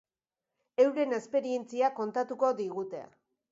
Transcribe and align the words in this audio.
Euren 0.85 1.13
esperientzia 1.19 1.91
kontatuko 2.01 2.53
digute. 2.65 3.07